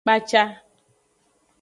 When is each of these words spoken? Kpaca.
Kpaca. 0.03 0.43